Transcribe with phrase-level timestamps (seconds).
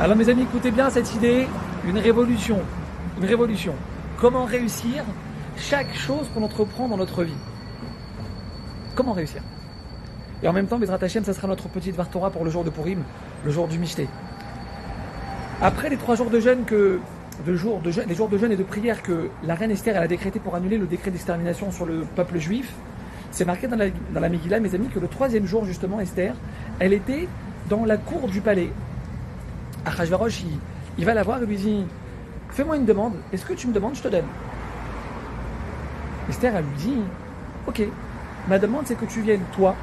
[0.00, 1.46] Alors mes amis, écoutez bien cette idée,
[1.86, 2.58] une révolution.
[3.18, 3.74] Une révolution.
[4.18, 5.04] Comment réussir
[5.58, 7.36] chaque chose qu'on entreprend dans notre vie?
[8.94, 9.42] Comment réussir?
[10.42, 12.70] Et en même temps, Bezrat Hashem, ça sera notre petite Vartora pour le jour de
[12.70, 13.02] Purim,
[13.44, 14.08] le jour du Mishté.
[15.60, 16.98] Après les trois jours de jeûne que
[17.46, 20.00] de jours de jeûne, les jours de jeûne et de prière que la reine Esther
[20.00, 22.72] a décrété pour annuler le décret d'extermination sur le peuple juif,
[23.32, 26.34] c'est marqué dans la, dans mes amis, que le troisième jour, justement, Esther,
[26.78, 27.28] elle était
[27.68, 28.70] dans la cour du palais.
[29.84, 30.44] Achashverosh,
[30.98, 31.86] il, va la voir et lui dit
[32.50, 34.26] Fais-moi une demande, est-ce que tu me demandes, je te donne.
[36.28, 37.02] Esther, elle lui dit
[37.66, 37.82] Ok,
[38.48, 39.74] ma demande, c'est que tu viennes, toi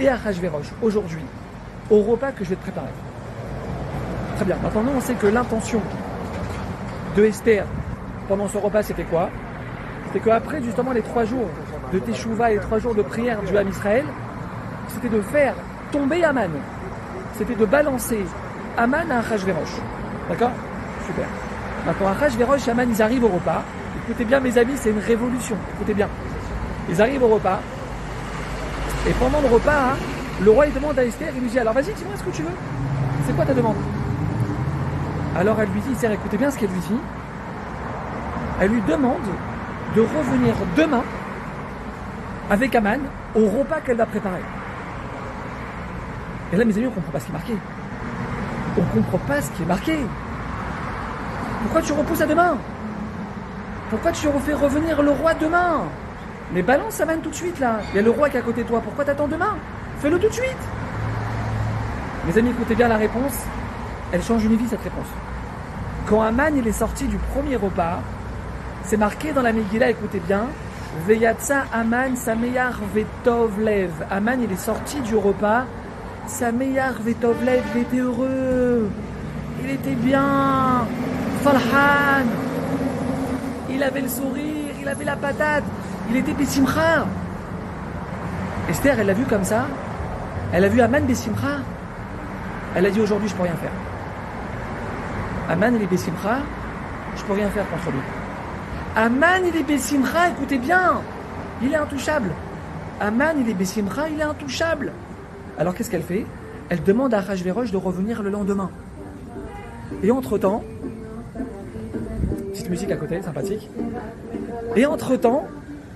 [0.00, 1.22] et Achashverosh, aujourd'hui,
[1.90, 2.86] au repas que je vais te préparer.
[4.36, 5.80] Très bien, maintenant, on sait que l'intention
[7.16, 7.64] de Esther
[8.28, 9.30] pendant ce repas, c'était quoi?
[10.12, 11.48] C'est qu'après, justement, les trois jours
[11.92, 14.04] de Teshuvah et les trois jours de prière du Ham Israël,
[14.88, 15.54] c'était de faire
[15.92, 16.50] tomber Aman.
[17.34, 18.24] C'était de balancer
[18.76, 19.80] Aman à Achashverosh.
[20.28, 20.50] D'accord?
[21.06, 21.26] Super.
[21.86, 23.62] Maintenant, Achashverosh et Aman, ils arrivent au repas.
[24.04, 25.56] Écoutez bien, mes amis, c'est une révolution.
[25.74, 26.08] Écoutez bien.
[26.90, 27.60] Ils arrivent au repas.
[29.06, 29.96] Et pendant le repas, hein,
[30.42, 32.42] le roi, il demande à Esther, il lui dit, alors vas-y, dis-moi ce que tu
[32.42, 32.56] veux.
[33.26, 33.76] C'est quoi ta demande?
[35.36, 37.00] Alors elle lui dit, Esther, écoutez bien ce qu'elle lui dit.
[38.60, 39.22] Elle lui demande
[39.96, 41.02] de revenir demain
[42.50, 43.00] avec Aman
[43.34, 44.42] au repas qu'elle va préparer.
[46.52, 47.73] Et là, mes amis, on ne comprend pas ce qui est.
[48.76, 49.98] On ne comprend pas ce qui est marqué.
[51.62, 52.56] Pourquoi tu repousses à demain?
[53.90, 55.82] Pourquoi tu refais revenir le roi demain?
[56.52, 57.78] Mais balance Aman tout de suite là.
[57.92, 58.80] Il y a le roi qui est à côté de toi.
[58.80, 59.56] Pourquoi t'attends demain?
[59.98, 60.56] Fais-le tout de suite.
[62.26, 63.44] Mes amis, écoutez bien la réponse.
[64.12, 65.06] Elle change une vie cette réponse.
[66.06, 68.00] Quand Aman il est sorti du premier repas,
[68.82, 70.46] c'est marqué dans la Megillah, écoutez bien,
[71.06, 73.90] Veyatsa Aman Sameyar Vetovlev.
[74.10, 75.64] Aman, il est sorti du repas.
[76.26, 78.90] Sameyar Vetovlev, il était heureux.
[79.62, 80.86] Il était bien.
[81.42, 82.26] Falhan.
[83.70, 85.64] Il avait le sourire, il avait la patate.
[86.10, 87.06] Il était Bessimcha.
[88.68, 89.66] Esther, elle l'a vu comme ça.
[90.52, 91.58] Elle a vu Aman Bessimcha.
[92.74, 93.72] Elle a dit aujourd'hui, je peux rien faire.
[95.50, 96.38] Aman, il est Bessimcha.
[97.16, 98.00] Je peux rien faire contre lui.
[98.96, 101.00] Aman, il est Bessimcha, écoutez bien,
[101.62, 102.30] il est intouchable.
[103.00, 104.92] Aman, il est Bessimcha, il est intouchable.
[105.58, 106.26] Alors qu'est-ce qu'elle fait?
[106.68, 108.70] Elle demande à Rajverosh de revenir le lendemain.
[110.02, 110.64] Et entre-temps,
[112.52, 113.68] petite musique à côté, sympathique.
[114.76, 115.46] Et entre-temps,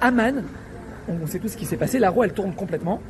[0.00, 0.42] Aman,
[1.08, 3.00] on sait tout ce qui s'est passé, la roue elle tourne complètement.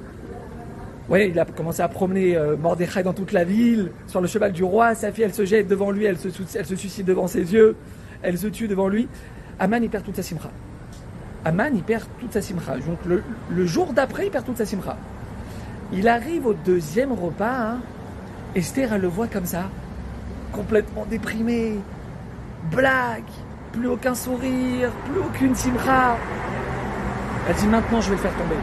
[1.08, 4.52] Ouais, il a commencé à promener euh, Mordechai dans toute la ville, sur le cheval
[4.52, 7.52] du roi, sa fille elle se jette devant lui, elle se, elle suicide devant ses
[7.52, 7.76] yeux,
[8.22, 9.08] elle se tue devant lui.
[9.58, 10.50] Aman, il perd toute sa simcha.
[11.44, 12.76] Aman, il perd toute sa simcha.
[12.76, 14.96] Donc le, le jour d'après, il perd toute sa simcha.
[15.92, 17.72] Il arrive au deuxième repas.
[17.72, 17.78] hein.
[18.54, 19.64] Esther, elle le voit comme ça,
[20.52, 21.78] complètement déprimé,
[22.70, 23.22] blague,
[23.72, 26.16] plus aucun sourire, plus aucune simcha.
[27.48, 28.56] Elle dit maintenant, je vais le faire tomber.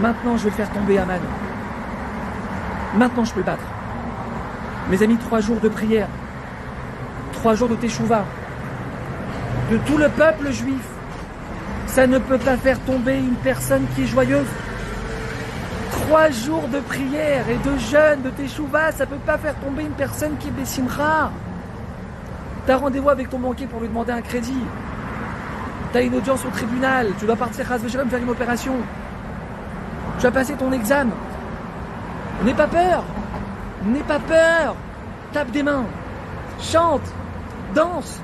[0.00, 1.20] Maintenant, je vais le faire tomber, Aman.
[2.96, 3.64] Maintenant, je peux le battre.
[4.90, 6.08] Mes amis, trois jours de prière,
[7.32, 8.24] trois jours de teshuva,
[9.70, 10.86] de tout le peuple juif.
[11.86, 14.46] Ça ne peut pas faire tomber une personne qui est joyeuse.
[16.08, 19.92] Trois jours de prière et de jeûne, de teshuva, ça peut pas faire tomber une
[19.92, 20.82] personne qui est.
[22.66, 24.64] T'as rendez-vous avec ton banquier pour lui demander un crédit.
[25.92, 27.08] T'as une audience au tribunal.
[27.18, 28.76] Tu dois partir à faire une opération.
[30.18, 31.12] Tu as passé ton examen.
[32.42, 33.04] N'aie pas peur.
[33.84, 34.76] N'aie pas peur.
[35.34, 35.84] Tape des mains.
[36.58, 37.12] Chante.
[37.74, 38.18] Danse.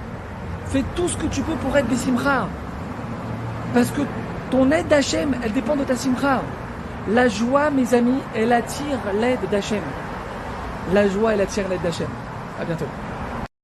[0.69, 2.49] Fais tout ce que tu peux pour être Bessimra.
[3.75, 4.01] Parce que
[4.51, 6.41] ton aide d'Hachem, elle dépend de ta Simra.
[7.09, 9.83] La joie, mes amis, elle attire l'aide d'Hachem.
[10.93, 12.09] La joie, elle attire l'aide d'Hachem.
[12.59, 12.87] À bientôt.